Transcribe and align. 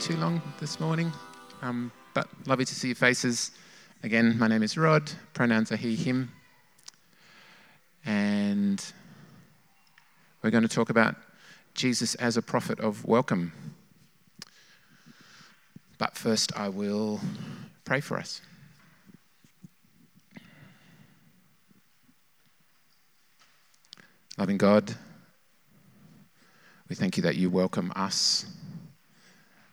too 0.00 0.16
long 0.16 0.40
this 0.60 0.80
morning, 0.80 1.12
um, 1.60 1.92
but 2.14 2.26
lovely 2.46 2.64
to 2.64 2.74
see 2.74 2.88
your 2.88 2.94
faces. 2.94 3.50
Again, 4.02 4.38
my 4.38 4.48
name 4.48 4.62
is 4.62 4.78
Rod, 4.78 5.12
pronouns 5.34 5.70
are 5.72 5.76
he, 5.76 5.94
him. 5.94 6.32
And 8.06 8.82
we're 10.42 10.50
going 10.50 10.62
to 10.62 10.70
talk 10.70 10.88
about 10.88 11.16
Jesus 11.74 12.14
as 12.14 12.38
a 12.38 12.42
prophet 12.42 12.80
of 12.80 13.04
welcome. 13.04 13.52
But 15.98 16.16
first, 16.16 16.50
I 16.56 16.70
will 16.70 17.20
pray 17.84 18.00
for 18.00 18.16
us. 18.16 18.40
Loving 24.38 24.56
God, 24.56 24.94
we 26.88 26.96
thank 26.96 27.18
you 27.18 27.22
that 27.24 27.36
you 27.36 27.50
welcome 27.50 27.92
us, 27.94 28.46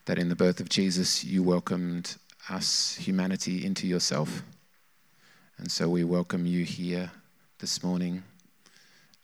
that 0.08 0.18
in 0.18 0.30
the 0.30 0.36
birth 0.36 0.62
of 0.62 0.70
Jesus, 0.70 1.26
you 1.26 1.44
welcomed 1.44 2.16
us, 2.50 2.96
humanity, 2.96 3.66
into 3.66 3.86
yourself. 3.86 4.42
And 5.58 5.70
so 5.70 5.90
we 5.90 6.06
welcome 6.06 6.46
you 6.46 6.64
here 6.64 7.12
this 7.60 7.84
morning, 7.84 8.24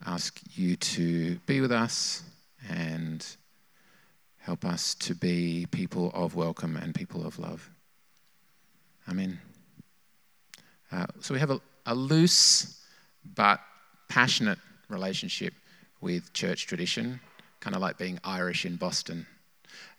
ask 0.06 0.42
you 0.56 0.76
to 0.76 1.38
be 1.46 1.62
with 1.62 1.72
us 1.72 2.24
and 2.70 3.26
help 4.40 4.66
us 4.66 4.94
to 4.96 5.16
be 5.16 5.66
people 5.72 6.12
of 6.14 6.36
welcome 6.36 6.76
and 6.76 6.94
people 6.94 7.26
of 7.26 7.40
love. 7.40 7.70
Amen. 9.08 9.40
Uh, 10.92 11.06
so 11.22 11.34
we 11.34 11.40
have 11.40 11.52
a, 11.52 11.62
a 11.86 11.96
loose 11.96 12.82
but 13.36 13.62
passionate 14.10 14.60
relationship 14.90 15.54
with 16.02 16.34
church 16.34 16.68
tradition 16.68 17.22
kind 17.62 17.74
of 17.74 17.82
like 17.82 17.98
being 17.98 18.20
Irish 18.26 18.66
in 18.66 18.76
Boston. 18.76 19.26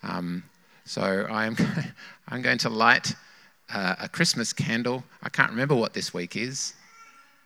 Um, 0.03 0.43
so 0.85 1.27
I'm, 1.31 1.57
I'm 2.29 2.43
going 2.43 2.59
to 2.59 2.69
light 2.69 3.15
uh, 3.73 3.97
a 4.01 4.09
Christmas 4.09 4.53
candle. 4.53 5.05
I 5.23 5.29
can't 5.29 5.51
remember 5.51 5.75
what 5.75 5.95
this 5.95 6.13
week 6.13 6.37
is. 6.37 6.75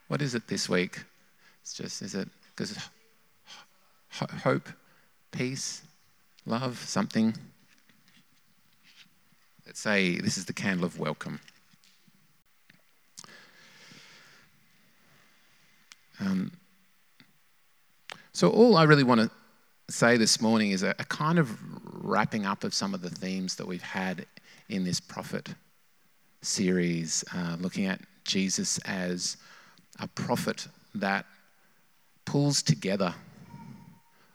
What 0.07 0.21
is 0.21 0.35
it 0.35 0.47
this 0.47 0.67
week? 0.67 1.03
It's 1.61 1.73
just, 1.73 2.01
is 2.01 2.15
it 2.15 2.27
because 2.55 2.77
hope, 4.43 4.67
peace, 5.31 5.83
love, 6.45 6.77
something? 6.79 7.35
Let's 9.65 9.79
say 9.79 10.17
this 10.17 10.37
is 10.37 10.45
the 10.45 10.53
candle 10.53 10.85
of 10.85 10.99
welcome. 10.99 11.39
Um, 16.19 16.51
so, 18.33 18.49
all 18.49 18.75
I 18.75 18.83
really 18.83 19.03
want 19.03 19.21
to 19.21 19.31
say 19.89 20.17
this 20.17 20.39
morning 20.39 20.71
is 20.71 20.83
a, 20.83 20.93
a, 20.99 21.05
kind 21.05 21.39
of 21.39 21.57
wrapping 21.83 22.45
up 22.45 22.63
of 22.63 22.73
some 22.73 22.93
of 22.93 23.01
the 23.01 23.09
themes 23.09 23.55
that 23.55 23.67
we've 23.67 23.81
had 23.81 24.25
in 24.69 24.83
this 24.83 24.99
prophet 24.99 25.49
series, 26.41 27.23
uh, 27.35 27.57
looking 27.59 27.87
at 27.87 27.99
Jesus 28.23 28.77
as 28.79 29.37
a 29.99 30.07
prophet 30.07 30.67
that 30.93 31.25
pulls 32.25 32.61
together 32.61 33.13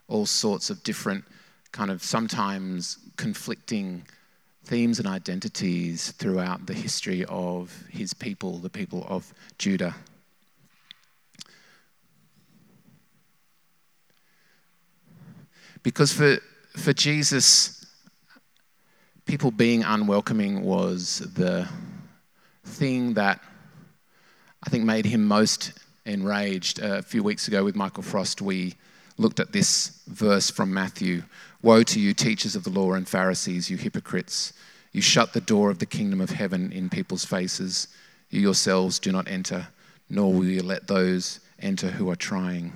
all 0.09 0.27
sorts 0.27 0.71
of 0.71 0.83
different, 0.83 1.25
kind 1.71 1.91
of 1.91 2.03
sometimes 2.03 2.99
conflicting 3.17 4.05
themes 4.65 4.99
and 4.99 5.07
identities 5.07 6.11
throughout 6.13 6.67
the 6.67 6.75
history 6.75 7.25
of 7.27 7.73
his 7.91 8.13
people, 8.13 8.59
the 8.59 8.71
people 8.71 9.07
of 9.09 9.33
Judah. 9.59 9.95
Because 15.85 16.13
for, 16.15 16.39
for 16.77 16.95
Jesus, 16.95 17.87
people 19.27 19.51
being 19.51 19.85
unwelcoming 19.85 20.63
was 20.65 21.19
the 21.35 21.69
thing 22.65 23.15
that 23.15 23.39
I 24.67 24.71
think 24.71 24.85
made 24.85 25.05
him 25.05 25.27
most 25.27 25.75
enraged. 26.07 26.83
Uh, 26.83 26.97
a 26.97 27.03
few 27.03 27.23
weeks 27.23 27.49
ago 27.49 27.63
with 27.63 27.77
Michael 27.77 28.03
Frost, 28.03 28.41
we 28.41 28.75
looked 29.19 29.39
at 29.41 29.53
this 29.53 30.01
verse 30.09 30.51
from 30.51 30.73
Matthew 30.73 31.23
Woe 31.63 31.83
to 31.83 32.01
you, 32.01 32.15
teachers 32.15 32.57
of 32.57 32.65
the 32.65 32.71
law 32.71 32.93
and 32.95 33.07
Pharisees, 33.07 33.71
you 33.71 33.77
hypocrites! 33.77 34.55
You 34.93 35.03
shut 35.03 35.33
the 35.33 35.41
door 35.41 35.71
of 35.71 35.81
the 35.81 35.87
kingdom 35.87 36.21
of 36.21 36.31
heaven 36.31 36.73
in 36.73 36.89
people's 36.89 37.25
faces. 37.25 37.89
You 38.31 38.41
yourselves 38.41 38.99
do 38.99 39.13
not 39.13 39.29
enter, 39.29 39.67
nor 40.09 40.33
will 40.33 40.45
you 40.45 40.63
let 40.63 40.87
those 40.87 41.41
enter 41.59 41.89
who 41.89 42.11
are 42.11 42.17
trying. 42.17 42.73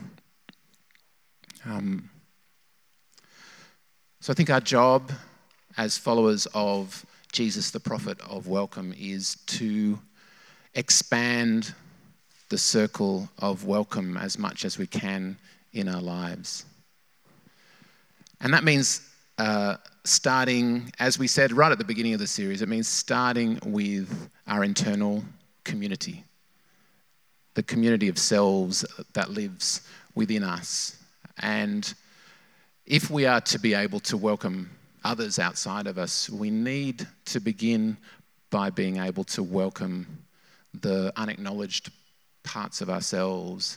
Um, 1.65 2.11
so 4.29 4.33
I 4.33 4.35
think 4.35 4.51
our 4.51 4.61
job 4.61 5.11
as 5.79 5.97
followers 5.97 6.47
of 6.53 7.07
Jesus, 7.33 7.71
the 7.71 7.81
prophet 7.81 8.21
of 8.21 8.47
welcome, 8.47 8.95
is 9.01 9.37
to 9.47 9.99
expand 10.75 11.73
the 12.51 12.59
circle 12.59 13.31
of 13.39 13.65
welcome 13.65 14.19
as 14.19 14.39
much 14.39 14.67
as 14.67 14.77
we 14.77 14.87
can 14.87 15.39
in 15.73 15.89
our 15.89 16.03
lives. 16.03 16.67
And 18.43 18.53
that 18.53 18.65
means 18.65 19.01
uh, 19.39 19.79
starting, 20.05 20.93
as 20.99 21.19
we 21.19 21.27
said 21.27 21.51
right 21.51 21.73
at 21.73 21.79
the 21.79 21.85
beginning 21.85 22.13
of 22.13 22.21
the 22.21 22.27
series, 22.27 22.61
it 22.61 22.69
means 22.69 22.87
starting 22.87 23.59
with 23.65 24.29
our 24.47 24.63
internal 24.63 25.25
community, 25.65 26.23
the 27.55 27.63
community 27.63 28.09
of 28.09 28.19
selves 28.19 28.85
that 29.15 29.31
lives 29.31 29.89
within 30.15 30.45
us. 30.45 30.99
And 31.39 31.95
if 32.89 33.11
we 33.11 33.27
are 33.27 33.43
to 33.43 33.59
be 33.59 33.75
able 33.75 34.01
to 34.01 34.17
welcome 34.17 34.71
others 35.05 35.39
outside 35.39 35.87
of 35.87 35.99
us, 35.99 36.31
we 36.31 36.49
need 36.49 37.07
to 37.27 37.39
begin 37.39 37.99
by 38.49 38.71
being 38.71 38.97
able 38.97 39.25
to 39.25 39.43
welcome 39.43 40.07
the 40.73 41.13
unacknowledged 41.15 41.91
parts 42.45 42.81
of 42.81 42.89
ourselves. 42.89 43.77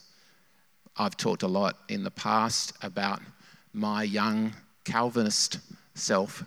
I've 0.96 1.18
talked 1.18 1.44
a 1.44 1.48
lot 1.50 1.76
in 1.90 2.04
the 2.06 2.12
past 2.12 2.72
about 2.82 3.22
my 3.74 4.04
young 4.04 4.54
Calvinist 4.86 5.60
self 5.94 6.46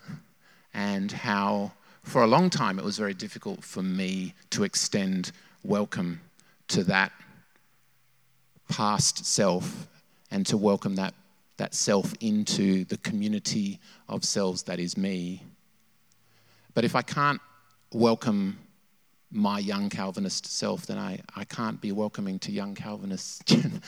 and 0.72 1.12
how, 1.12 1.70
for 2.02 2.22
a 2.22 2.26
long 2.26 2.48
time, 2.48 2.78
it 2.78 2.84
was 2.84 2.96
very 2.96 3.14
difficult 3.14 3.62
for 3.62 3.82
me 3.82 4.32
to 4.50 4.64
extend 4.64 5.32
welcome 5.64 6.18
to 6.68 6.82
that 6.84 7.12
past 8.70 9.26
self 9.26 9.86
and 10.30 10.46
to 10.46 10.56
welcome 10.56 10.94
that 10.94 11.12
that 11.56 11.74
self 11.74 12.14
into 12.20 12.84
the 12.84 12.96
community 12.98 13.80
of 14.08 14.24
selves 14.24 14.62
that 14.64 14.78
is 14.78 14.96
me. 14.96 15.42
But 16.74 16.84
if 16.84 16.96
I 16.96 17.02
can't 17.02 17.40
welcome 17.92 18.58
my 19.30 19.58
young 19.58 19.88
Calvinist 19.88 20.46
self, 20.46 20.86
then 20.86 20.98
I, 20.98 21.20
I 21.34 21.44
can't 21.44 21.80
be 21.80 21.92
welcoming 21.92 22.38
to 22.40 22.52
young 22.52 22.74
Calvinists 22.74 23.42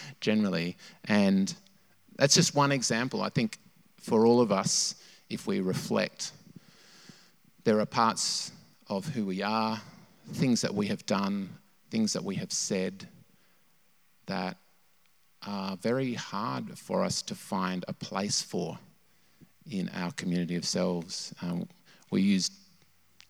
generally. 0.21 0.77
And 1.04 1.53
that's 2.16 2.34
just 2.34 2.54
one 2.54 2.72
example. 2.72 3.22
I 3.22 3.28
think 3.28 3.59
for 4.00 4.27
all 4.27 4.41
of 4.41 4.53
us, 4.53 4.97
if 5.28 5.47
we 5.47 5.60
reflect, 5.60 6.33
there 7.65 7.81
are 7.81 7.87
parts 7.87 8.53
of 8.88 9.06
who 9.06 9.25
we 9.27 9.43
are, 9.43 9.81
things 10.33 10.60
that 10.60 10.75
we 10.75 10.87
have 10.87 11.04
done, 11.06 11.50
things 11.91 12.12
that 12.12 12.22
we 12.22 12.37
have 12.37 12.53
said 12.53 13.09
that 14.27 14.56
are 15.47 15.77
very 15.77 16.15
hard 16.15 16.78
for 16.78 17.04
us 17.04 17.22
to 17.22 17.34
find 17.34 17.84
a 17.89 17.93
place 17.93 18.43
for 18.43 18.78
in 19.71 19.89
our 19.95 20.13
community 20.13 20.57
of 20.57 20.65
selves. 20.65 21.33
Um, 21.41 21.69
we 22.10 22.21
used 22.21 22.53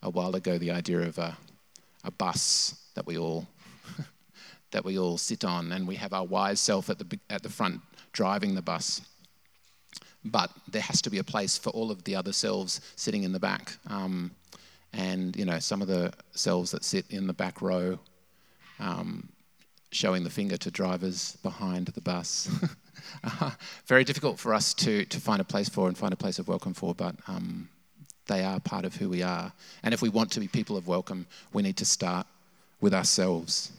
a 0.03 0.11
while 0.11 0.35
ago 0.35 0.59
the 0.59 0.71
idea 0.71 1.01
of 1.01 1.19
a, 1.19 1.37
a 2.05 2.11
bus 2.11 2.75
that 2.95 3.07
we 3.07 3.19
all 3.19 3.47
that 4.71 4.85
we 4.85 4.99
all 4.99 5.19
sit 5.19 5.45
on, 5.45 5.73
and 5.73 5.87
we 5.87 5.95
have 5.97 6.13
our 6.13 6.25
wise 6.25 6.61
self 6.61 6.91
at 6.91 6.99
the 6.99 7.19
at 7.31 7.43
the 7.43 7.49
front 7.49 7.81
driving 8.13 8.55
the 8.55 8.63
bus. 8.63 9.03
But 10.25 10.51
there 10.69 10.83
has 10.83 11.01
to 11.03 11.11
be 11.11 11.19
a 11.19 11.25
place 11.25 11.57
for 11.57 11.71
all 11.71 11.91
of 11.91 12.03
the 12.05 12.17
other 12.17 12.33
selves 12.33 12.81
sitting 12.97 13.23
in 13.23 13.33
the 13.33 13.39
back, 13.39 13.77
um, 13.89 14.33
and 14.93 15.37
you 15.37 15.45
know 15.45 15.59
some 15.59 15.83
of 15.83 15.89
the 15.89 16.13
selves 16.33 16.71
that 16.73 16.85
sit 16.85 17.05
in 17.11 17.27
the 17.27 17.35
back 17.35 17.63
row. 17.63 17.99
Um, 18.79 19.29
showing 19.91 20.25
the 20.25 20.31
finger 20.31 20.57
to 20.57 20.71
drivers 20.71 21.37
behind 21.43 21.87
the 21.89 22.01
bus. 22.01 22.51
uh, 23.25 23.51
very 23.87 24.05
difficult 24.05 24.39
for 24.39 24.53
us 24.53 24.75
to, 24.75 25.05
to 25.07 25.21
find 25.21 25.41
a 25.41 25.45
place 25.45 25.69
for 25.69 25.89
and 25.89 25.97
find 25.97 26.13
a 26.13 26.17
place 26.17 26.39
of 26.39 26.49
welcome 26.49 26.75
for, 26.75 26.95
but 26.95 27.15
um, 27.29 27.69
they 28.27 28.45
are 28.45 28.61
part 28.61 28.85
of 28.85 28.97
who 28.97 29.09
we 29.09 29.23
are. 29.23 29.53
And 29.83 29.95
if 29.95 30.03
we 30.03 30.09
want 30.09 30.33
to 30.33 30.41
be 30.41 30.49
people 30.49 30.77
of 30.77 30.89
welcome, 30.89 31.27
we 31.53 31.63
need 31.63 31.77
to 31.79 31.85
start 31.85 32.27
with 32.81 32.95
ourselves. 32.95 33.73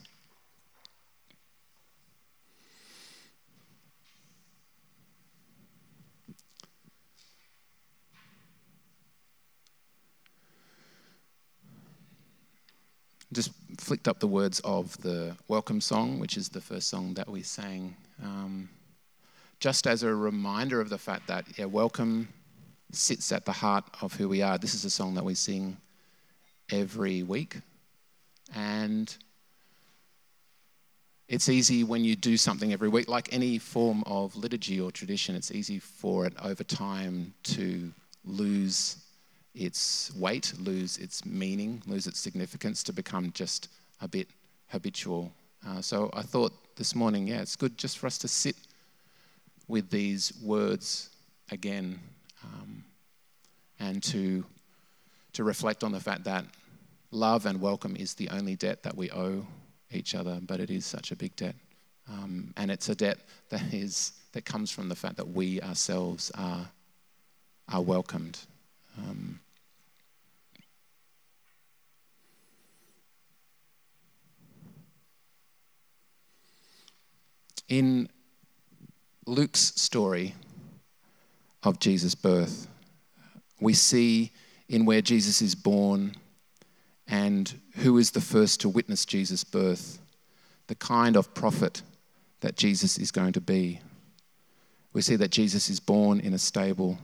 Just 13.32 13.50
flicked 13.76 14.08
up 14.08 14.20
the 14.20 14.26
words 14.26 14.60
of 14.60 14.96
the 15.02 15.36
welcome 15.48 15.80
song, 15.80 16.18
which 16.18 16.36
is 16.38 16.48
the 16.48 16.62
first 16.62 16.88
song 16.88 17.12
that 17.14 17.28
we 17.28 17.42
sang, 17.42 17.94
um, 18.22 18.70
just 19.60 19.86
as 19.86 20.02
a 20.02 20.14
reminder 20.14 20.80
of 20.80 20.88
the 20.88 20.96
fact 20.96 21.26
that, 21.26 21.44
yeah, 21.58 21.66
welcome 21.66 22.28
sits 22.90 23.30
at 23.32 23.44
the 23.44 23.52
heart 23.52 23.84
of 24.00 24.14
who 24.14 24.30
we 24.30 24.40
are. 24.40 24.56
This 24.56 24.74
is 24.74 24.86
a 24.86 24.90
song 24.90 25.14
that 25.14 25.24
we 25.24 25.34
sing 25.34 25.76
every 26.70 27.22
week. 27.22 27.56
And 28.54 29.14
it's 31.28 31.50
easy 31.50 31.84
when 31.84 32.04
you 32.04 32.16
do 32.16 32.38
something 32.38 32.72
every 32.72 32.88
week, 32.88 33.08
like 33.08 33.30
any 33.30 33.58
form 33.58 34.02
of 34.06 34.34
liturgy 34.36 34.80
or 34.80 34.90
tradition, 34.90 35.34
it's 35.36 35.50
easy 35.50 35.78
for 35.78 36.24
it 36.24 36.32
over 36.42 36.64
time 36.64 37.34
to 37.42 37.92
lose 38.24 38.96
its 39.58 40.12
weight, 40.14 40.52
lose 40.58 40.98
its 40.98 41.26
meaning, 41.26 41.82
lose 41.86 42.06
its 42.06 42.20
significance, 42.20 42.82
to 42.84 42.92
become 42.92 43.32
just 43.32 43.68
a 44.00 44.08
bit 44.08 44.28
habitual. 44.68 45.32
Uh, 45.66 45.80
so 45.80 46.10
I 46.12 46.22
thought 46.22 46.52
this 46.76 46.94
morning, 46.94 47.26
yeah, 47.26 47.40
it's 47.40 47.56
good 47.56 47.76
just 47.76 47.98
for 47.98 48.06
us 48.06 48.18
to 48.18 48.28
sit 48.28 48.56
with 49.66 49.90
these 49.90 50.32
words 50.42 51.10
again 51.50 51.98
um, 52.44 52.84
and 53.80 54.02
to, 54.04 54.44
to 55.32 55.44
reflect 55.44 55.82
on 55.82 55.92
the 55.92 56.00
fact 56.00 56.24
that 56.24 56.44
love 57.10 57.46
and 57.46 57.60
welcome 57.60 57.96
is 57.96 58.14
the 58.14 58.28
only 58.30 58.54
debt 58.54 58.82
that 58.84 58.96
we 58.96 59.10
owe 59.10 59.44
each 59.90 60.14
other, 60.14 60.38
but 60.42 60.60
it 60.60 60.70
is 60.70 60.86
such 60.86 61.10
a 61.10 61.16
big 61.16 61.34
debt. 61.36 61.54
Um, 62.08 62.54
and 62.56 62.70
it's 62.70 62.88
a 62.88 62.94
debt 62.94 63.18
that, 63.50 63.74
is, 63.74 64.12
that 64.32 64.44
comes 64.44 64.70
from 64.70 64.88
the 64.88 64.94
fact 64.94 65.16
that 65.16 65.28
we 65.28 65.60
ourselves 65.62 66.30
are, 66.36 66.68
are 67.68 67.82
welcomed. 67.82 68.38
Um, 68.96 69.40
in 77.68 78.08
Luke's 79.26 79.72
story 79.80 80.34
of 81.62 81.78
Jesus' 81.78 82.14
birth, 82.14 82.66
we 83.60 83.74
see 83.74 84.32
in 84.68 84.84
where 84.84 85.02
Jesus 85.02 85.42
is 85.42 85.54
born 85.54 86.14
and 87.06 87.54
who 87.76 87.98
is 87.98 88.10
the 88.10 88.20
first 88.20 88.60
to 88.60 88.68
witness 88.68 89.04
Jesus' 89.04 89.44
birth, 89.44 89.98
the 90.66 90.74
kind 90.74 91.16
of 91.16 91.34
prophet 91.34 91.82
that 92.40 92.56
Jesus 92.56 92.98
is 92.98 93.10
going 93.10 93.32
to 93.32 93.40
be. 93.40 93.80
We 94.92 95.02
see 95.02 95.16
that 95.16 95.30
Jesus 95.30 95.68
is 95.68 95.80
born 95.80 96.20
in 96.20 96.34
a 96.34 96.38
stable, 96.38 96.98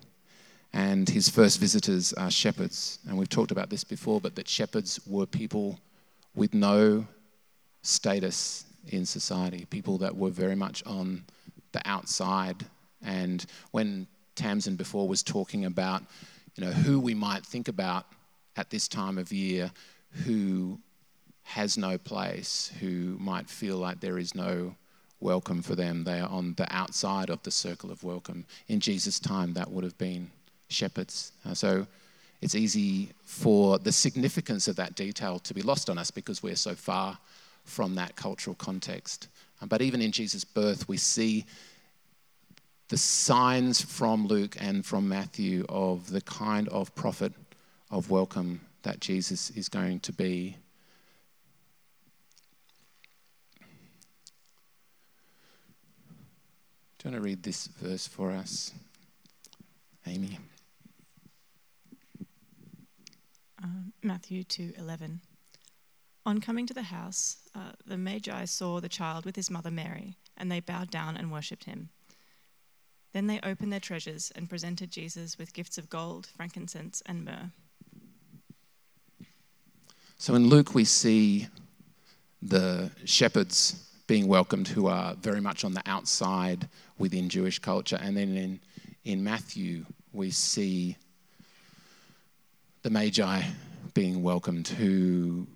and 0.72 1.08
his 1.08 1.28
first 1.28 1.58
visitors 1.58 2.12
are 2.14 2.30
shepherds. 2.30 2.98
And 3.08 3.16
we've 3.16 3.28
talked 3.28 3.50
about 3.50 3.70
this 3.70 3.84
before, 3.84 4.20
but 4.20 4.34
that 4.36 4.48
shepherds 4.48 5.00
were 5.06 5.26
people 5.26 5.78
with 6.34 6.54
no 6.54 7.06
status 7.82 8.64
in 8.88 9.06
society, 9.06 9.66
people 9.70 9.98
that 9.98 10.16
were 10.16 10.30
very 10.30 10.54
much 10.54 10.84
on 10.86 11.24
the 11.72 11.82
outside. 11.84 12.64
And 13.04 13.44
when 13.70 14.06
Tamsin 14.34 14.76
before 14.76 15.08
was 15.08 15.22
talking 15.22 15.64
about, 15.64 16.02
you 16.56 16.64
know, 16.64 16.72
who 16.72 17.00
we 17.00 17.14
might 17.14 17.44
think 17.44 17.68
about 17.68 18.06
at 18.56 18.70
this 18.70 18.88
time 18.88 19.18
of 19.18 19.32
year 19.32 19.70
who 20.24 20.78
has 21.42 21.76
no 21.76 21.98
place, 21.98 22.72
who 22.80 23.16
might 23.18 23.48
feel 23.48 23.76
like 23.76 24.00
there 24.00 24.18
is 24.18 24.34
no 24.34 24.74
welcome 25.20 25.62
for 25.62 25.74
them. 25.74 26.04
They 26.04 26.20
are 26.20 26.28
on 26.28 26.54
the 26.54 26.66
outside 26.74 27.30
of 27.30 27.42
the 27.42 27.50
circle 27.50 27.90
of 27.90 28.02
welcome. 28.04 28.44
In 28.68 28.80
Jesus' 28.80 29.18
time, 29.18 29.52
that 29.54 29.70
would 29.70 29.84
have 29.84 29.98
been 29.98 30.30
shepherds. 30.68 31.32
Uh, 31.44 31.54
so 31.54 31.86
it's 32.40 32.54
easy 32.54 33.10
for 33.24 33.78
the 33.78 33.92
significance 33.92 34.68
of 34.68 34.76
that 34.76 34.94
detail 34.94 35.38
to 35.40 35.54
be 35.54 35.62
lost 35.62 35.88
on 35.90 35.98
us 35.98 36.10
because 36.10 36.42
we're 36.42 36.56
so 36.56 36.74
far 36.74 37.18
from 37.64 37.94
that 37.96 38.16
cultural 38.16 38.54
context. 38.56 39.28
Uh, 39.60 39.66
but 39.66 39.82
even 39.82 40.00
in 40.00 40.12
Jesus' 40.12 40.44
birth, 40.44 40.88
we 40.88 40.96
see 40.96 41.44
the 42.88 42.96
signs 42.98 43.80
from 43.80 44.26
Luke 44.26 44.56
and 44.60 44.84
from 44.84 45.08
Matthew 45.08 45.64
of 45.68 46.10
the 46.10 46.20
kind 46.20 46.68
of 46.68 46.94
prophet 46.94 47.32
of 47.90 48.10
welcome 48.10 48.60
that 48.82 49.00
Jesus 49.00 49.50
is 49.50 49.68
going 49.68 50.00
to 50.00 50.12
be. 50.12 50.56
Do 56.98 57.08
you 57.08 57.12
want 57.12 57.22
to 57.22 57.28
read 57.28 57.42
this 57.42 57.66
verse 57.66 58.06
for 58.06 58.30
us, 58.30 58.72
Amy? 60.06 60.38
Uh, 63.62 63.66
Matthew 64.02 64.42
2:11. 64.44 65.20
On 66.26 66.40
coming 66.40 66.66
to 66.66 66.74
the 66.74 66.82
house, 66.82 67.36
uh, 67.54 67.72
the 67.86 67.98
Magi 67.98 68.46
saw 68.46 68.80
the 68.80 68.88
child 68.88 69.26
with 69.26 69.36
his 69.36 69.50
mother 69.50 69.70
Mary, 69.70 70.16
and 70.36 70.50
they 70.50 70.60
bowed 70.60 70.90
down 70.90 71.16
and 71.16 71.30
worshipped 71.30 71.64
him. 71.64 71.90
Then 73.12 73.26
they 73.26 73.40
opened 73.42 73.72
their 73.72 73.80
treasures 73.80 74.32
and 74.34 74.48
presented 74.48 74.90
Jesus 74.90 75.38
with 75.38 75.52
gifts 75.52 75.76
of 75.76 75.90
gold, 75.90 76.26
frankincense, 76.26 77.02
and 77.04 77.24
myrrh. 77.24 77.50
So 80.16 80.34
in 80.34 80.48
Luke, 80.48 80.74
we 80.74 80.84
see 80.84 81.48
the 82.40 82.90
shepherds 83.04 83.90
being 84.06 84.26
welcomed 84.26 84.68
who 84.68 84.86
are 84.86 85.14
very 85.14 85.40
much 85.40 85.64
on 85.64 85.74
the 85.74 85.82
outside 85.86 86.68
within 86.98 87.28
Jewish 87.28 87.58
culture. 87.58 87.98
And 88.00 88.16
then 88.16 88.36
in, 88.36 88.60
in 89.04 89.22
Matthew, 89.22 89.84
we 90.12 90.30
see 90.30 90.96
the 92.82 92.90
Magi 92.90 93.42
being 93.92 94.22
welcomed 94.22 94.68
who 94.68 95.46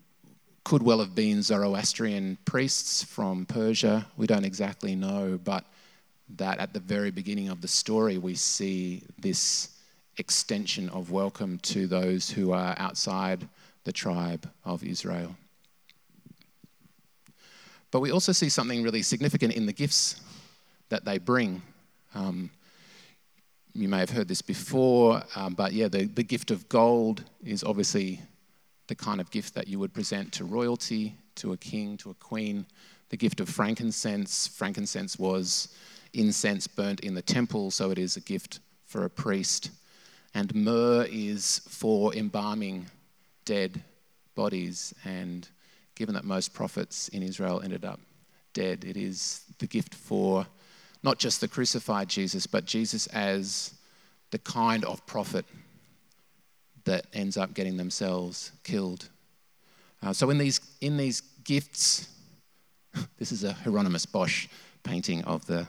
could 0.69 0.82
well 0.82 0.99
have 0.99 1.15
been 1.15 1.41
Zoroastrian 1.43 2.37
priests 2.44 3.03
from 3.03 3.47
Persia. 3.47 4.06
We 4.19 4.26
don't 4.26 4.44
exactly 4.44 4.94
know, 4.94 5.41
but 5.43 5.65
that 6.37 6.59
at 6.59 6.75
the 6.75 6.81
very 6.81 7.11
beginning 7.11 7.49
of 7.49 7.62
the 7.62 7.69
story, 7.69 8.19
we 8.19 8.35
see 8.35 9.03
this 9.19 9.70
extension 10.19 10.91
of 10.91 11.11
welcome 11.11 11.59
to 11.61 11.87
those 11.87 12.29
who 12.29 12.53
are 12.53 12.75
outside 12.79 13.49
the 13.85 13.93
tribe 13.93 14.47
of 14.67 14.85
Israel. 14.85 15.35
But 17.91 18.00
we 18.00 18.11
also 18.11 18.32
see 18.32 18.50
something 18.50 18.82
really 18.82 19.00
significant 19.00 19.55
in 19.55 19.64
the 19.64 19.73
gifts 19.73 20.21
that 20.91 21.02
they 21.02 21.16
bring. 21.16 21.62
Um, 22.14 22.50
you 23.73 23.88
may 23.88 24.00
have 24.00 24.11
heard 24.11 24.28
this 24.28 24.43
before, 24.43 25.23
um, 25.35 25.54
but 25.54 25.73
yeah, 25.73 25.88
the, 25.88 26.04
the 26.04 26.23
gift 26.23 26.50
of 26.50 26.69
gold 26.69 27.25
is 27.43 27.64
obviously 27.64 28.21
the 28.88 28.95
kind 28.95 29.21
of 29.21 29.30
gift 29.30 29.54
that 29.54 29.68
you 29.68 29.78
would 29.78 29.95
present 29.95 30.33
to 30.33 30.45
royalty, 30.45 31.14
to 31.37 31.52
a 31.52 31.57
king, 31.57 31.97
to 31.99 32.11
a 32.11 32.14
queen. 32.14 32.66
The 33.11 33.16
gift 33.16 33.40
of 33.40 33.49
frankincense, 33.49 34.49
frankincense 34.49 35.18
was 35.18 35.68
incense 36.14 36.66
burnt 36.66 37.00
in 37.00 37.14
the 37.14 37.23
temple, 37.23 37.71
so 37.71 37.90
it 37.90 37.99
is 37.99 38.16
a 38.16 38.21
gift 38.21 38.61
for 38.87 39.04
a 39.04 39.11
priest. 39.11 39.71
And 40.35 40.54
myrrh 40.54 41.07
is 41.11 41.61
for 41.68 42.14
embalming 42.14 42.87
dead 43.45 43.83
bodies. 44.35 44.95
And 45.04 45.49
given 45.95 46.14
that 46.14 46.25
most 46.25 46.54
prophets 46.54 47.09
in 47.09 47.23
Israel 47.23 47.61
ended 47.62 47.85
up 47.85 48.00
dead, 48.52 48.85
it 48.85 48.97
is 48.97 49.45
the 49.59 49.66
gift 49.66 49.95
for 49.95 50.47
not 51.02 51.18
just 51.18 51.40
the 51.40 51.49
crucified 51.49 52.09
Jesus, 52.09 52.47
but 52.47 52.64
Jesus 52.64 53.07
as 53.09 53.75
the 54.30 54.38
kind 54.38 54.85
of 54.85 55.04
prophet 55.07 55.45
that 56.88 57.07
ends 57.12 57.37
up 57.37 57.54
getting 57.54 57.76
themselves 57.76 58.52
killed. 58.64 59.09
Uh, 60.02 60.12
so 60.12 60.30
in 60.30 60.38
these 60.38 60.61
in 60.80 60.97
these 60.97 61.21
gifts, 61.45 62.09
this 63.18 63.30
is 63.33 63.45
a 63.45 63.52
Hieronymus 63.52 64.07
Bosch 64.07 64.49
painting 64.83 65.23
of 65.25 65.47
the 65.47 65.66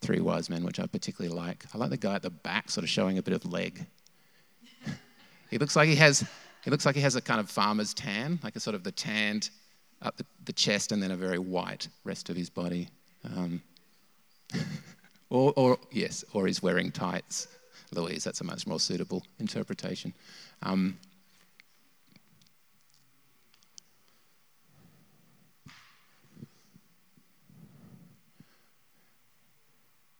three 0.00 0.20
wise 0.20 0.50
men, 0.50 0.64
which 0.64 0.80
I 0.80 0.86
particularly 0.86 1.34
like. 1.34 1.64
I 1.72 1.78
like 1.78 1.90
the 1.90 1.96
guy 1.96 2.14
at 2.14 2.22
the 2.22 2.30
back, 2.30 2.70
sort 2.70 2.84
of 2.84 2.90
showing 2.90 3.18
a 3.18 3.22
bit 3.22 3.34
of 3.34 3.44
leg. 3.50 3.86
he 5.50 5.58
looks 5.58 5.76
like 5.76 5.88
he 5.88 5.96
has 5.96 6.24
he 6.64 6.70
looks 6.70 6.84
like 6.84 6.96
he 6.96 7.02
has 7.02 7.14
a 7.14 7.20
kind 7.20 7.38
of 7.38 7.48
farmer's 7.48 7.94
tan, 7.94 8.40
like 8.42 8.56
a 8.56 8.60
sort 8.60 8.74
of 8.74 8.82
the 8.82 8.92
tanned 8.92 9.50
up 10.02 10.16
the, 10.16 10.26
the 10.44 10.52
chest 10.52 10.92
and 10.92 11.02
then 11.02 11.12
a 11.12 11.16
very 11.16 11.38
white 11.38 11.88
rest 12.04 12.28
of 12.28 12.36
his 12.36 12.50
body. 12.50 12.88
Um, 13.24 13.62
or, 15.30 15.52
or, 15.56 15.78
yes, 15.90 16.24
or 16.32 16.46
he's 16.46 16.62
wearing 16.62 16.90
tights. 16.90 17.48
Louise, 17.92 18.24
that's 18.24 18.40
a 18.40 18.44
much 18.44 18.66
more 18.66 18.80
suitable 18.80 19.24
interpretation. 19.38 20.12
Um, 20.62 20.98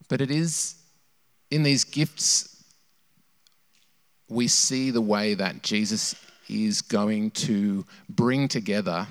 but 0.09 0.21
it 0.21 0.31
is 0.31 0.77
in 1.51 1.63
these 1.63 1.85
gifts 1.85 2.57
we 4.29 4.49
see 4.49 4.91
the 4.91 5.01
way 5.01 5.35
that 5.35 5.63
Jesus 5.63 6.15
is 6.49 6.83
going 6.83 7.31
to 7.33 7.85
bring 8.09 8.49
together 8.49 9.07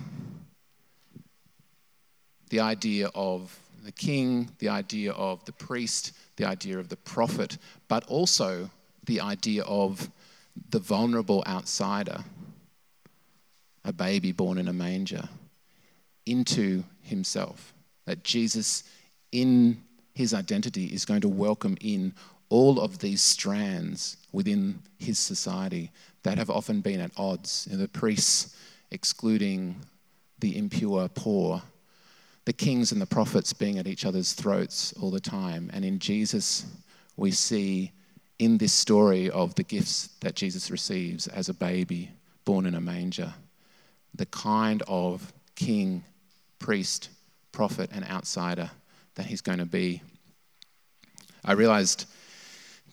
the 2.50 2.60
idea 2.60 3.10
of 3.16 3.58
the 3.84 3.92
king, 3.92 4.50
the 4.60 4.70
idea 4.70 5.12
of 5.12 5.44
the 5.46 5.52
priest, 5.52 6.14
the 6.38 6.46
idea 6.46 6.77
of 6.77 6.89
the 6.89 6.98
prophet, 6.98 7.58
but 7.88 8.04
also 8.06 8.70
the 9.06 9.22
idea 9.22 9.63
of 9.63 10.10
the 10.70 10.80
vulnerable 10.80 11.44
outsider, 11.48 12.24
a 13.84 13.94
baby 13.94 14.32
born 14.32 14.58
in 14.58 14.68
a 14.68 14.74
manger, 14.74 15.27
into 16.25 16.84
himself. 17.01 17.74
That 18.06 18.24
Jesus, 18.24 18.84
in 19.32 19.82
his 20.13 20.34
identity, 20.34 20.86
is 20.86 21.06
going 21.06 21.22
to 21.22 21.30
welcome 21.30 21.77
in 21.82 22.13
all 22.50 22.80
of 22.80 23.00
these 23.00 23.22
strands 23.22 24.18
within 24.32 24.80
his 24.98 25.20
society 25.20 25.92
that 26.24 26.38
have 26.38 26.50
often 26.50 26.82
been 26.82 27.00
at 27.00 27.12
odds. 27.18 27.68
You 27.70 27.77
know, 27.77 27.84
the 27.84 27.88
priests 27.88 28.56
excluding 28.92 29.75
the 30.39 30.58
impure 30.58 31.08
poor, 31.10 31.62
the 32.46 32.54
kings 32.54 32.92
and 32.92 33.02
the 33.02 33.06
prophets 33.06 33.54
being 33.54 33.80
at 33.80 33.88
each 33.88 34.06
other's 34.06 34.34
throats 34.34 34.94
all 35.02 35.12
the 35.12 35.20
time. 35.20 35.70
And 35.74 35.84
in 35.84 36.00
Jesus, 36.00 36.66
we 37.18 37.32
see 37.32 37.92
in 38.40 38.58
this 38.58 38.74
story 38.74 39.30
of 39.32 39.56
the 39.56 39.64
gifts 39.64 40.10
that 40.22 40.36
Jesus 40.36 40.70
receives 40.70 41.28
as 41.28 41.50
a 41.50 41.54
baby 41.54 42.12
born 42.44 42.66
in 42.66 42.75
a 42.75 42.82
manger, 42.82 43.34
the 44.14 44.28
kind 44.28 44.84
of 44.88 45.34
king, 45.56 46.04
priest, 46.60 47.10
prophet, 47.52 47.90
and 47.94 48.06
outsider 48.06 48.70
that 49.16 49.25
he's 49.25 49.42
going 49.42 49.58
to 49.60 49.66
be. 49.66 50.02
I 51.44 51.54
realized, 51.54 52.06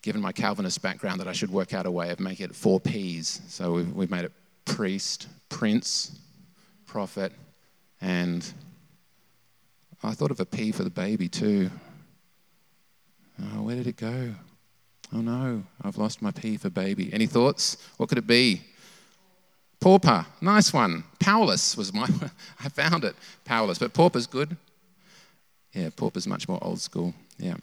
given 0.01 0.21
my 0.21 0.33
Calvinist 0.33 0.81
background, 0.81 1.21
that 1.21 1.29
I 1.29 1.33
should 1.33 1.51
work 1.51 1.75
out 1.75 1.85
a 1.85 1.91
way 1.91 2.11
of 2.11 2.21
making 2.21 2.47
it 2.47 2.55
four 2.55 2.81
P's. 2.81 3.43
So 3.49 3.73
we've, 3.73 3.93
we've 3.93 4.11
made 4.11 4.25
it 4.25 4.33
priest, 4.65 5.29
prince, 5.49 6.19
prophet, 6.87 7.33
and 8.01 8.53
I 10.03 10.13
thought 10.13 10.31
of 10.31 10.41
a 10.41 10.47
P 10.47 10.73
for 10.73 10.85
the 10.85 10.91
baby 10.91 11.29
too. 11.29 11.71
Oh, 13.41 13.63
where 13.63 13.77
did 13.77 13.87
it 13.87 13.97
go? 13.97 14.35
Oh 15.15 15.21
no, 15.21 15.63
I've 15.83 15.99
lost 15.99 16.23
my 16.23 16.31
P 16.31 16.57
for 16.57 16.71
baby. 16.71 17.13
Any 17.13 17.27
thoughts? 17.27 17.77
What 17.97 18.09
could 18.09 18.19
it 18.19 18.27
be? 18.27 18.63
Pauper, 19.81 20.25
nice 20.41 20.73
one. 20.73 21.05
Powerless 21.19 21.77
was 21.77 21.93
my, 21.93 22.09
I 22.61 22.69
found 22.69 23.05
it. 23.05 23.17
Powerless, 23.45 23.79
but 23.79 23.93
pauper's 23.93 24.27
good. 24.27 24.57
Yeah, 25.73 25.91
pauper's 25.95 26.27
much 26.27 26.49
more 26.49 26.59
old 26.63 26.81
school. 26.81 27.15
Yeah. 27.39 27.57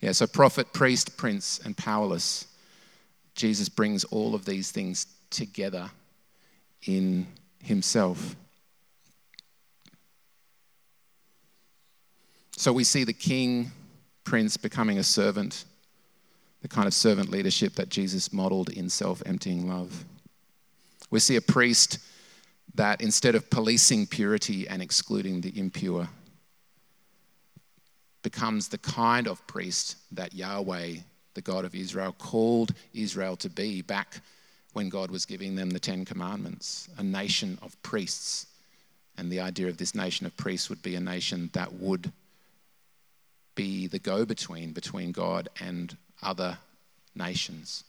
Yeah, 0.00 0.12
so 0.12 0.26
prophet, 0.26 0.72
priest, 0.72 1.16
prince, 1.16 1.60
and 1.64 1.76
powerless. 1.76 2.46
Jesus 3.34 3.68
brings 3.68 4.04
all 4.04 4.34
of 4.34 4.44
these 4.44 4.70
things 4.70 5.06
together 5.30 5.90
in 6.86 7.26
himself. 7.62 8.36
So 12.60 12.74
we 12.74 12.84
see 12.84 13.04
the 13.04 13.14
king, 13.14 13.72
prince 14.22 14.58
becoming 14.58 14.98
a 14.98 15.02
servant, 15.02 15.64
the 16.60 16.68
kind 16.68 16.86
of 16.86 16.92
servant 16.92 17.30
leadership 17.30 17.72
that 17.76 17.88
Jesus 17.88 18.34
modeled 18.34 18.68
in 18.68 18.90
self 18.90 19.22
emptying 19.24 19.66
love. 19.66 20.04
We 21.10 21.20
see 21.20 21.36
a 21.36 21.40
priest 21.40 22.00
that 22.74 23.00
instead 23.00 23.34
of 23.34 23.48
policing 23.48 24.08
purity 24.08 24.68
and 24.68 24.82
excluding 24.82 25.40
the 25.40 25.58
impure, 25.58 26.06
becomes 28.22 28.68
the 28.68 28.76
kind 28.76 29.26
of 29.26 29.46
priest 29.46 29.96
that 30.12 30.34
Yahweh, 30.34 30.96
the 31.32 31.40
God 31.40 31.64
of 31.64 31.74
Israel, 31.74 32.14
called 32.18 32.74
Israel 32.92 33.36
to 33.36 33.48
be 33.48 33.80
back 33.80 34.20
when 34.74 34.90
God 34.90 35.10
was 35.10 35.24
giving 35.24 35.54
them 35.54 35.70
the 35.70 35.80
Ten 35.80 36.04
Commandments 36.04 36.90
a 36.98 37.02
nation 37.02 37.58
of 37.62 37.82
priests. 37.82 38.48
And 39.16 39.32
the 39.32 39.40
idea 39.40 39.68
of 39.68 39.78
this 39.78 39.94
nation 39.94 40.26
of 40.26 40.36
priests 40.36 40.68
would 40.68 40.82
be 40.82 40.96
a 40.96 41.00
nation 41.00 41.48
that 41.54 41.72
would 41.72 42.12
be 43.54 43.86
the 43.86 43.98
go 43.98 44.24
between 44.24 44.72
between 44.72 45.12
God 45.12 45.48
and 45.60 45.96
other 46.22 46.58
nations, 47.14 47.84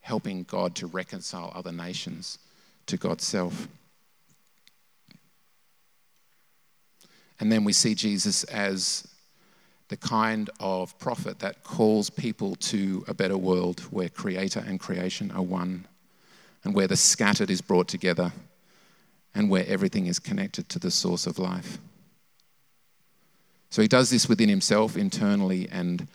helping 0.00 0.44
God 0.44 0.74
to 0.76 0.86
reconcile 0.86 1.52
other 1.54 1.72
nations 1.72 2.38
to 2.86 2.96
God's 2.96 3.24
self. 3.24 3.68
And 7.40 7.50
then 7.50 7.64
we 7.64 7.72
see 7.72 7.94
Jesus 7.94 8.44
as 8.44 9.08
the 9.88 9.96
kind 9.96 10.48
of 10.60 10.98
prophet 10.98 11.40
that 11.40 11.62
calls 11.62 12.08
people 12.08 12.54
to 12.56 13.04
a 13.06 13.14
better 13.14 13.36
world 13.36 13.80
where 13.90 14.08
creator 14.08 14.64
and 14.66 14.80
creation 14.80 15.30
are 15.30 15.42
one, 15.42 15.86
and 16.64 16.74
where 16.74 16.88
the 16.88 16.96
scattered 16.96 17.50
is 17.50 17.60
brought 17.60 17.88
together, 17.88 18.32
and 19.34 19.50
where 19.50 19.66
everything 19.66 20.06
is 20.06 20.18
connected 20.18 20.68
to 20.70 20.78
the 20.78 20.90
source 20.90 21.26
of 21.26 21.38
life. 21.38 21.78
So 23.74 23.82
he 23.82 23.88
does 23.88 24.08
this 24.08 24.28
within 24.28 24.48
himself 24.48 24.96
internally, 24.96 25.68
and 25.68 26.06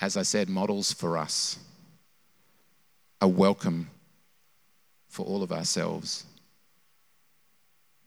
as 0.00 0.16
I 0.16 0.22
said, 0.22 0.48
models 0.48 0.92
for 0.92 1.16
us 1.16 1.56
a 3.20 3.28
welcome 3.28 3.90
for 5.08 5.24
all 5.24 5.44
of 5.44 5.52
ourselves. 5.52 6.26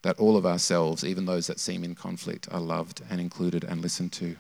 That 0.02 0.20
all 0.20 0.36
of 0.36 0.46
ourselves, 0.46 1.06
even 1.06 1.26
those 1.26 1.48
that 1.48 1.62
seem 1.62 1.86
in 1.86 1.96
conflict, 1.96 2.50
are 2.52 2.60
loved 2.60 3.02
and 3.10 3.22
included 3.22 3.64
and 3.64 3.82
listened 3.82 4.12
to. 4.12 4.36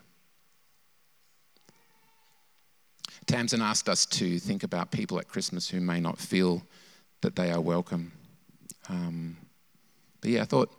Tamsin 3.27 3.62
asked 3.62 3.88
us 3.88 4.06
to 4.08 4.39
think 4.39 4.63
about 4.63 4.91
people 4.91 5.20
at 5.20 5.30
Christmas 5.30 5.70
who 5.70 5.80
may 5.80 6.01
not 6.01 6.18
feel 6.18 6.63
that 7.22 7.38
they 7.38 7.50
are 7.50 7.62
welcome. 7.62 8.12
Um, 8.89 9.38
but 10.20 10.32
yeah, 10.32 10.41
I 10.41 10.46
thought 10.46 10.70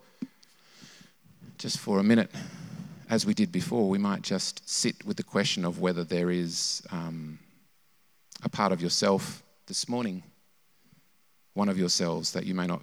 just 1.57 1.79
for 1.79 1.99
a 1.99 2.03
minute, 2.03 2.31
as 3.13 3.27
we 3.27 3.35
did 3.35 3.53
before, 3.53 3.91
we 3.91 3.99
might 3.99 4.23
just 4.23 4.67
sit 4.67 5.05
with 5.05 5.19
the 5.19 5.23
question 5.23 5.67
of 5.67 5.81
whether 5.81 6.03
there 6.03 6.31
is 6.31 6.83
um, 6.91 7.39
a 8.43 8.49
part 8.49 8.73
of 8.73 8.81
yourself 8.81 9.43
this 9.67 9.87
morning, 9.87 10.23
one 11.53 11.69
of 11.69 11.77
yourselves 11.77 12.33
that 12.33 12.47
you 12.47 12.55
may 12.55 12.67
not 12.67 12.81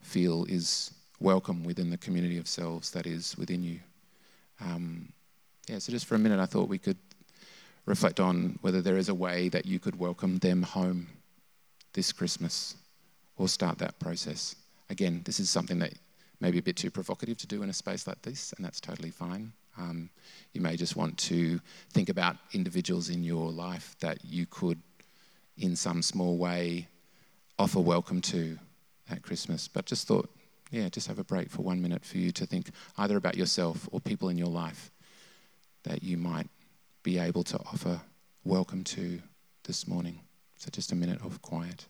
feel 0.00 0.46
is 0.46 0.94
welcome 1.20 1.62
within 1.64 1.90
the 1.90 1.98
community 1.98 2.38
of 2.38 2.48
selves 2.48 2.92
that 2.92 3.06
is 3.06 3.36
within 3.36 3.62
you. 3.62 3.78
Um, 4.58 5.12
yeah, 5.68 5.80
so 5.80 5.92
just 5.92 6.06
for 6.06 6.14
a 6.14 6.18
minute, 6.18 6.40
I 6.40 6.46
thought 6.46 6.70
we 6.70 6.78
could 6.78 6.96
reflect 7.84 8.20
on 8.20 8.58
whether 8.62 8.80
there 8.80 8.96
is 8.96 9.10
a 9.10 9.14
way 9.14 9.50
that 9.50 9.66
you 9.66 9.78
could 9.78 9.98
welcome 9.98 10.38
them 10.38 10.62
home 10.62 11.08
this 11.92 12.10
Christmas 12.10 12.74
or 13.36 13.50
start 13.50 13.76
that 13.80 13.98
process. 13.98 14.56
Again, 14.88 15.20
this 15.26 15.40
is 15.40 15.50
something 15.50 15.78
that 15.80 15.92
may 16.40 16.50
be 16.50 16.58
a 16.58 16.62
bit 16.62 16.76
too 16.76 16.90
provocative 16.90 17.36
to 17.38 17.46
do 17.46 17.62
in 17.62 17.70
a 17.70 17.72
space 17.72 18.06
like 18.06 18.22
this, 18.22 18.52
and 18.56 18.64
that's 18.64 18.80
totally 18.80 19.10
fine. 19.10 19.52
Um, 19.78 20.10
you 20.52 20.60
may 20.60 20.76
just 20.76 20.96
want 20.96 21.16
to 21.18 21.60
think 21.92 22.08
about 22.08 22.36
individuals 22.52 23.08
in 23.08 23.22
your 23.22 23.50
life 23.50 23.96
that 24.00 24.24
you 24.24 24.46
could, 24.46 24.80
in 25.58 25.76
some 25.76 26.02
small 26.02 26.38
way, 26.38 26.88
offer 27.58 27.80
welcome 27.80 28.20
to 28.22 28.58
at 29.10 29.22
Christmas. 29.22 29.68
But 29.68 29.86
just 29.86 30.08
thought, 30.08 30.28
yeah, 30.70 30.88
just 30.88 31.06
have 31.08 31.18
a 31.18 31.24
break 31.24 31.50
for 31.50 31.62
one 31.62 31.82
minute 31.82 32.04
for 32.04 32.18
you 32.18 32.32
to 32.32 32.46
think 32.46 32.70
either 32.98 33.16
about 33.16 33.36
yourself 33.36 33.88
or 33.92 34.00
people 34.00 34.28
in 34.28 34.38
your 34.38 34.48
life 34.48 34.90
that 35.82 36.02
you 36.02 36.16
might 36.16 36.48
be 37.02 37.18
able 37.18 37.42
to 37.44 37.58
offer 37.58 38.00
welcome 38.44 38.84
to 38.84 39.20
this 39.64 39.86
morning. 39.86 40.20
So, 40.56 40.68
just 40.70 40.92
a 40.92 40.96
minute 40.96 41.20
of 41.24 41.40
quiet. 41.42 41.86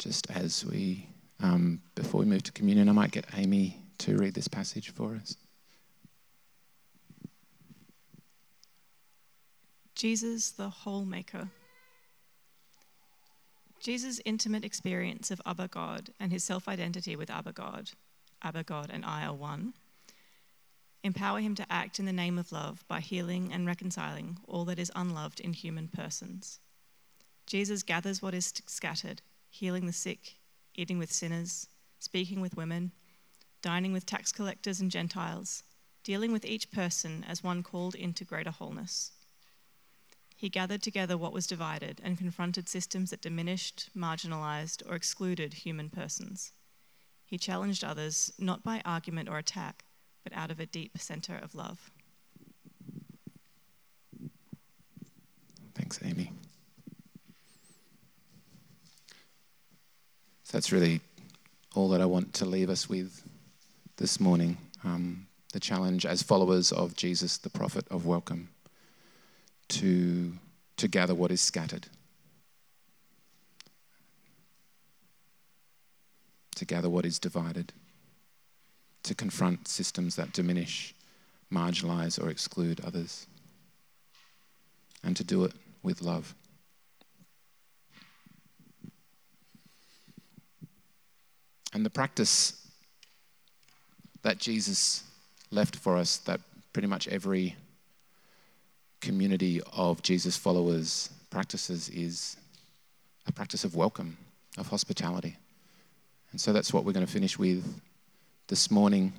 Just 0.00 0.30
as 0.30 0.64
we, 0.64 1.06
um, 1.42 1.80
before 1.94 2.20
we 2.20 2.26
move 2.26 2.42
to 2.42 2.52
communion, 2.52 2.88
I 2.88 2.92
might 2.92 3.10
get 3.12 3.26
Amy 3.36 3.78
to 3.98 4.16
read 4.16 4.34
this 4.34 4.48
passage 4.48 4.90
for 4.90 5.14
us. 5.14 5.36
Jesus, 9.94 10.50
the 10.52 10.70
whole 10.70 11.04
maker. 11.04 11.50
Jesus' 13.78 14.20
intimate 14.24 14.64
experience 14.64 15.30
of 15.30 15.40
Abba 15.44 15.68
God 15.68 16.10
and 16.18 16.32
his 16.32 16.44
self 16.44 16.66
identity 16.66 17.14
with 17.14 17.30
Abba 17.30 17.52
God, 17.52 17.90
Abba 18.42 18.62
God 18.62 18.90
and 18.90 19.04
I 19.04 19.26
are 19.26 19.34
one, 19.34 19.74
empower 21.04 21.40
him 21.40 21.54
to 21.56 21.66
act 21.70 21.98
in 21.98 22.06
the 22.06 22.12
name 22.12 22.38
of 22.38 22.52
love 22.52 22.84
by 22.88 23.00
healing 23.00 23.52
and 23.52 23.66
reconciling 23.66 24.38
all 24.48 24.64
that 24.64 24.78
is 24.78 24.90
unloved 24.96 25.40
in 25.40 25.52
human 25.52 25.88
persons. 25.88 26.58
Jesus 27.46 27.82
gathers 27.82 28.22
what 28.22 28.32
is 28.32 28.54
scattered 28.66 29.20
healing 29.50 29.86
the 29.86 29.92
sick, 29.92 30.36
eating 30.74 30.98
with 30.98 31.12
sinners, 31.12 31.68
speaking 31.98 32.40
with 32.40 32.56
women, 32.56 32.92
dining 33.60 33.92
with 33.92 34.06
tax 34.06 34.32
collectors 34.32 34.80
and 34.80 34.90
Gentiles, 34.90 35.62
dealing 36.02 36.32
with 36.32 36.44
each 36.44 36.70
person 36.70 37.24
as 37.28 37.44
one 37.44 37.62
called 37.62 37.94
into 37.94 38.24
greater 38.24 38.50
wholeness. 38.50 39.12
He 40.34 40.48
gathered 40.48 40.82
together 40.82 41.18
what 41.18 41.34
was 41.34 41.46
divided 41.46 42.00
and 42.02 42.16
confronted 42.16 42.66
systems 42.66 43.10
that 43.10 43.20
diminished, 43.20 43.90
marginalized, 43.94 44.82
or 44.88 44.94
excluded 44.94 45.52
human 45.52 45.90
persons. 45.90 46.52
He 47.26 47.36
challenged 47.36 47.84
others 47.84 48.32
not 48.38 48.64
by 48.64 48.80
argument 48.86 49.28
or 49.28 49.36
attack, 49.36 49.84
but 50.24 50.32
out 50.32 50.50
of 50.50 50.58
a 50.58 50.64
deep 50.64 50.96
center 50.96 51.36
of 51.36 51.54
love. 51.54 51.90
Thanks, 55.74 56.00
Amy. 56.02 56.32
So 60.50 60.56
that's 60.56 60.72
really 60.72 61.00
all 61.76 61.88
that 61.90 62.00
I 62.00 62.06
want 62.06 62.34
to 62.34 62.44
leave 62.44 62.70
us 62.70 62.88
with 62.88 63.22
this 63.98 64.18
morning. 64.18 64.56
Um, 64.82 65.28
the 65.52 65.60
challenge 65.60 66.04
as 66.04 66.24
followers 66.24 66.72
of 66.72 66.96
Jesus, 66.96 67.36
the 67.36 67.50
prophet 67.50 67.86
of 67.88 68.04
welcome, 68.04 68.48
to, 69.68 70.32
to 70.76 70.88
gather 70.88 71.14
what 71.14 71.30
is 71.30 71.40
scattered, 71.40 71.86
to 76.56 76.64
gather 76.64 76.90
what 76.90 77.06
is 77.06 77.20
divided, 77.20 77.72
to 79.04 79.14
confront 79.14 79.68
systems 79.68 80.16
that 80.16 80.32
diminish, 80.32 80.96
marginalize, 81.52 82.20
or 82.20 82.28
exclude 82.28 82.80
others, 82.84 83.28
and 85.04 85.16
to 85.16 85.22
do 85.22 85.44
it 85.44 85.52
with 85.84 86.02
love. 86.02 86.34
And 91.72 91.86
the 91.86 91.90
practice 91.90 92.68
that 94.22 94.38
Jesus 94.38 95.04
left 95.50 95.76
for 95.76 95.96
us, 95.96 96.18
that 96.18 96.40
pretty 96.72 96.88
much 96.88 97.08
every 97.08 97.56
community 99.00 99.60
of 99.72 100.02
Jesus 100.02 100.36
followers 100.36 101.10
practices, 101.30 101.88
is 101.90 102.36
a 103.26 103.32
practice 103.32 103.64
of 103.64 103.76
welcome, 103.76 104.16
of 104.58 104.68
hospitality. 104.68 105.36
And 106.32 106.40
so 106.40 106.52
that's 106.52 106.72
what 106.72 106.84
we're 106.84 106.92
going 106.92 107.06
to 107.06 107.12
finish 107.12 107.38
with 107.38 107.64
this 108.48 108.70
morning. 108.70 109.12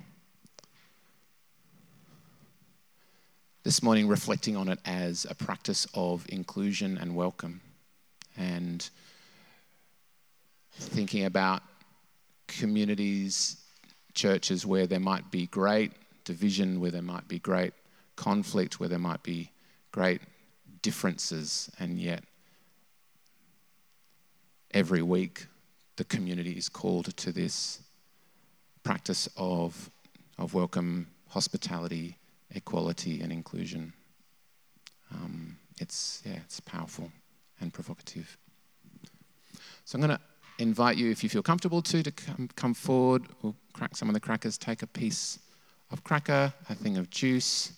This 3.64 3.82
morning, 3.82 4.08
reflecting 4.08 4.56
on 4.56 4.68
it 4.68 4.78
as 4.84 5.26
a 5.28 5.34
practice 5.34 5.86
of 5.94 6.26
inclusion 6.28 6.98
and 6.98 7.14
welcome, 7.14 7.60
and 8.36 8.88
thinking 10.72 11.24
about 11.24 11.62
communities, 12.58 13.56
churches 14.14 14.66
where 14.66 14.86
there 14.86 15.00
might 15.00 15.30
be 15.30 15.46
great 15.46 15.92
division, 16.24 16.80
where 16.80 16.90
there 16.90 17.02
might 17.02 17.26
be 17.28 17.38
great 17.38 17.72
conflict, 18.16 18.78
where 18.78 18.88
there 18.88 18.98
might 18.98 19.22
be 19.22 19.50
great 19.90 20.20
differences, 20.82 21.70
and 21.78 21.98
yet 21.98 22.24
every 24.72 25.02
week 25.02 25.46
the 25.96 26.04
community 26.04 26.52
is 26.52 26.68
called 26.68 27.16
to 27.16 27.32
this 27.32 27.80
practice 28.82 29.28
of, 29.36 29.90
of 30.38 30.54
welcome, 30.54 31.06
hospitality, 31.28 32.16
equality, 32.50 33.20
and 33.20 33.32
inclusion. 33.32 33.92
Um, 35.12 35.56
it's, 35.78 36.22
yeah, 36.24 36.38
it's 36.44 36.60
powerful 36.60 37.10
and 37.60 37.72
provocative. 37.72 38.36
So 39.84 39.96
I'm 39.96 40.00
going 40.00 40.16
to 40.16 40.22
invite 40.58 40.96
you, 40.96 41.10
if 41.10 41.22
you 41.22 41.28
feel 41.28 41.42
comfortable 41.42 41.82
to, 41.82 42.02
to 42.02 42.10
come, 42.10 42.48
come 42.56 42.74
forward. 42.74 43.24
We'll 43.42 43.56
crack 43.72 43.96
some 43.96 44.08
of 44.08 44.14
the 44.14 44.20
crackers, 44.20 44.58
take 44.58 44.82
a 44.82 44.86
piece 44.86 45.38
of 45.90 46.04
cracker, 46.04 46.52
a 46.68 46.74
thing 46.74 46.96
of 46.96 47.10
juice, 47.10 47.72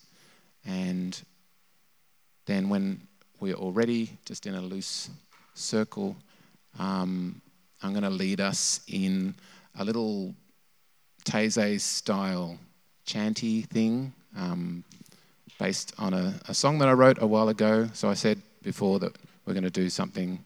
and 0.65 1.21
then 2.47 2.69
when 2.69 3.01
we're 3.41 3.55
all 3.55 3.73
ready, 3.73 4.11
just 4.25 4.47
in 4.47 4.55
a 4.55 4.61
loose 4.61 5.11
circle, 5.55 6.17
um, 6.79 7.41
I'm 7.83 7.93
going 7.93 8.05
to 8.05 8.11
lead 8.11 8.41
us 8.41 8.81
in 8.89 9.35
a 9.79 9.85
little 9.85 10.35
Taizé 11.25 11.81
style 11.81 12.59
chanty 13.05 13.63
thing 13.63 14.13
um, 14.37 14.85
based 15.59 15.95
on 15.99 16.15
a, 16.15 16.35
a 16.49 16.55
song 16.55 16.79
that 16.79 16.89
I 16.89 16.93
wrote 16.93 17.21
a 17.21 17.27
while 17.27 17.49
ago. 17.49 17.89
So 17.93 18.09
I 18.09 18.15
said 18.15 18.41
before 18.63 18.99
that 19.01 19.17
we're 19.45 19.55
going 19.55 19.65
to 19.65 19.71
do 19.71 19.91
something 19.91 20.43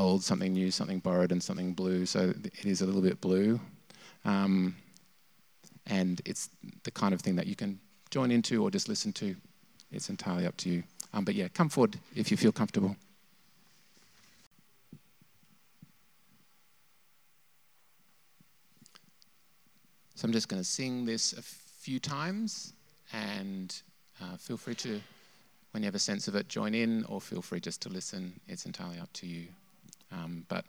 old, 0.00 0.24
something 0.24 0.52
new, 0.52 0.70
something 0.70 0.98
borrowed, 0.98 1.32
and 1.32 1.42
something 1.42 1.74
blue. 1.74 2.06
So 2.06 2.32
it 2.44 2.64
is 2.66 2.80
a 2.80 2.86
little 2.86 3.02
bit 3.02 3.20
blue. 3.20 3.60
Um, 4.24 4.76
and 5.86 6.20
it's 6.24 6.50
the 6.84 6.90
kind 6.90 7.14
of 7.14 7.20
thing 7.20 7.36
that 7.36 7.46
you 7.46 7.56
can 7.56 7.78
join 8.10 8.30
into 8.30 8.62
or 8.62 8.70
just 8.70 8.88
listen 8.88 9.12
to. 9.14 9.36
It's 9.92 10.08
entirely 10.08 10.46
up 10.46 10.56
to 10.58 10.68
you. 10.68 10.82
Um, 11.12 11.24
but 11.24 11.34
yeah, 11.34 11.48
come 11.48 11.68
forward 11.68 11.98
if 12.14 12.30
you 12.30 12.36
feel 12.36 12.52
comfortable. 12.52 12.96
So 20.14 20.26
I'm 20.26 20.32
just 20.32 20.48
going 20.48 20.60
to 20.60 20.68
sing 20.68 21.06
this 21.06 21.32
a 21.32 21.40
few 21.40 21.98
times, 21.98 22.74
and 23.10 23.74
uh, 24.20 24.36
feel 24.36 24.58
free 24.58 24.74
to, 24.74 25.00
when 25.70 25.82
you 25.82 25.86
have 25.86 25.94
a 25.94 25.98
sense 25.98 26.28
of 26.28 26.34
it, 26.36 26.46
join 26.46 26.74
in, 26.74 27.04
or 27.06 27.22
feel 27.22 27.40
free 27.40 27.58
just 27.58 27.80
to 27.82 27.88
listen. 27.88 28.38
It's 28.46 28.66
entirely 28.66 28.98
up 28.98 29.10
to 29.14 29.26
you. 29.26 29.46
Um, 30.12 30.44
but 30.48 30.64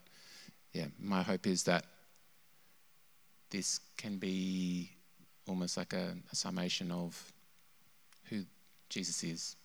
yeah, 0.74 0.86
my 1.00 1.24
hope 1.24 1.48
is 1.48 1.64
that 1.64 1.86
this 3.50 3.80
can 3.98 4.18
be 4.18 4.92
almost 5.48 5.78
like 5.78 5.94
a, 5.94 6.16
a 6.32 6.36
summation 6.36 6.92
of 6.92 7.32
who 8.30 8.44
Jesus 8.90 9.24
is 9.24 9.56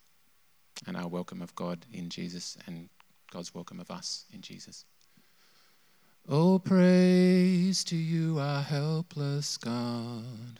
and 0.86 0.96
our 0.96 1.08
welcome 1.08 1.42
of 1.42 1.54
God 1.54 1.86
in 1.92 2.08
Jesus 2.08 2.56
and 2.66 2.88
God's 3.30 3.54
welcome 3.54 3.80
of 3.80 3.90
us 3.90 4.24
in 4.32 4.40
Jesus. 4.40 4.84
Oh, 6.28 6.58
praise 6.58 7.84
to 7.84 7.96
you, 7.96 8.38
our 8.40 8.62
helpless 8.62 9.56
God. 9.56 10.58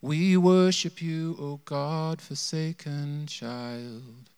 We 0.00 0.36
worship 0.36 1.02
you, 1.02 1.36
O 1.38 1.60
God, 1.64 2.22
forsaken 2.22 3.26
child. 3.26 4.30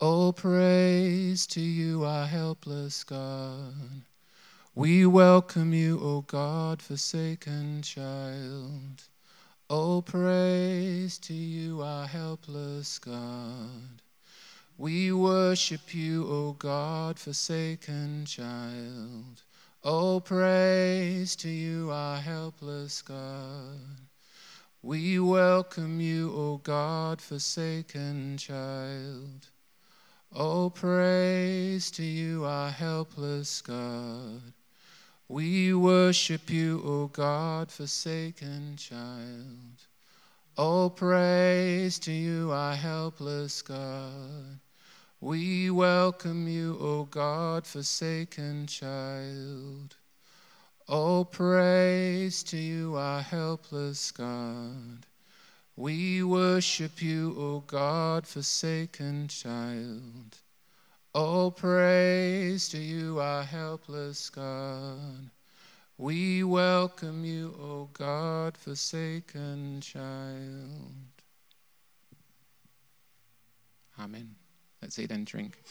Oh, 0.00 0.30
praise 0.30 1.44
to 1.48 1.60
you, 1.60 2.04
our 2.04 2.24
helpless 2.24 3.02
God. 3.02 3.74
We 4.76 5.04
welcome 5.06 5.72
you, 5.72 5.98
O 6.00 6.20
God, 6.20 6.80
forsaken 6.80 7.82
child. 7.82 9.02
Oh, 9.68 10.00
praise 10.00 11.18
to 11.18 11.34
you, 11.34 11.82
our 11.82 12.06
helpless 12.06 13.00
God. 13.00 14.00
We 14.76 15.10
worship 15.10 15.92
you, 15.92 16.28
O 16.28 16.52
God, 16.52 17.18
forsaken 17.18 18.24
child. 18.24 19.42
Oh, 19.82 20.20
praise 20.20 21.34
to 21.34 21.48
you, 21.48 21.90
our 21.90 22.18
helpless 22.18 23.02
God. 23.02 23.80
We 24.80 25.18
welcome 25.18 26.00
you, 26.00 26.32
O 26.36 26.58
God, 26.58 27.20
forsaken 27.20 28.36
child. 28.38 29.48
Oh, 30.34 30.68
praise 30.68 31.90
to 31.92 32.04
you, 32.04 32.44
our 32.44 32.70
helpless 32.70 33.62
God. 33.62 34.42
We 35.26 35.72
worship 35.72 36.50
you, 36.50 36.82
O 36.84 37.06
God, 37.06 37.70
forsaken 37.70 38.76
child. 38.76 39.86
Oh, 40.56 40.90
praise 40.90 41.98
to 42.00 42.12
you, 42.12 42.50
our 42.50 42.74
helpless 42.74 43.62
God. 43.62 44.60
We 45.20 45.70
welcome 45.70 46.46
you, 46.46 46.76
O 46.78 47.04
God, 47.04 47.66
forsaken 47.66 48.66
child. 48.66 49.96
Oh, 50.88 51.24
praise 51.24 52.42
to 52.44 52.58
you, 52.58 52.96
our 52.96 53.22
helpless 53.22 54.10
God. 54.10 55.07
We 55.78 56.24
worship 56.24 57.00
you, 57.00 57.36
O 57.38 57.60
God, 57.60 58.26
forsaken 58.26 59.28
child. 59.28 60.36
Oh, 61.14 61.52
praise 61.52 62.68
to 62.70 62.78
you, 62.78 63.20
our 63.20 63.44
helpless 63.44 64.28
God. 64.28 65.30
We 65.96 66.42
welcome 66.42 67.24
you, 67.24 67.54
O 67.60 67.88
God, 67.92 68.56
forsaken 68.56 69.80
child. 69.80 70.96
Amen. 74.00 74.34
Let's 74.82 74.98
eat 74.98 75.12
and 75.12 75.24
drink. 75.24 75.62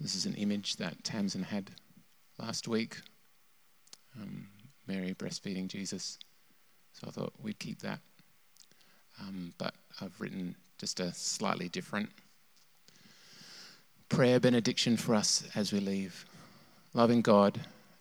This 0.00 0.16
is 0.16 0.26
an 0.26 0.34
image 0.34 0.74
that 0.78 1.04
Tamsin 1.04 1.44
had 1.44 1.70
last 2.36 2.66
week. 2.66 2.96
Um, 4.20 4.48
Mary 4.86 5.14
breastfeeding 5.14 5.68
Jesus. 5.68 6.18
So 6.92 7.08
I 7.08 7.10
thought 7.10 7.32
we'd 7.42 7.58
keep 7.58 7.80
that. 7.80 8.00
Um, 9.20 9.54
but 9.58 9.74
I've 10.00 10.20
written 10.20 10.56
just 10.78 11.00
a 11.00 11.12
slightly 11.12 11.68
different 11.68 12.10
prayer 14.08 14.38
benediction 14.38 14.96
for 14.96 15.14
us 15.14 15.48
as 15.54 15.72
we 15.72 15.80
leave. 15.80 16.26
Loving 16.92 17.22
God, 17.22 17.60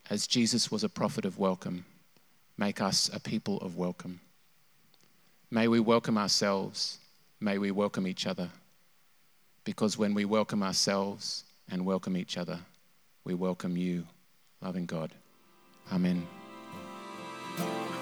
as 0.09 0.27
Jesus 0.27 0.69
was 0.69 0.83
a 0.83 0.89
prophet 0.89 1.23
of 1.23 1.39
welcome, 1.39 1.85
make 2.57 2.81
us 2.81 3.09
a 3.13 3.19
people 3.19 3.57
of 3.59 3.77
welcome. 3.77 4.19
May 5.49 5.69
we 5.69 5.79
welcome 5.79 6.17
ourselves. 6.17 6.97
May 7.39 7.57
we 7.57 7.71
welcome 7.71 8.05
each 8.05 8.27
other. 8.27 8.49
Because 9.63 9.97
when 9.97 10.13
we 10.13 10.25
welcome 10.25 10.63
ourselves 10.63 11.45
and 11.69 11.85
welcome 11.85 12.17
each 12.17 12.37
other, 12.37 12.59
we 13.23 13.33
welcome 13.33 13.77
you, 13.77 14.05
loving 14.61 14.85
God. 14.85 15.11
Amen. 15.93 16.40
You. 17.57 18.00